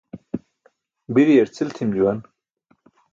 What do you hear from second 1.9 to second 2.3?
juwan.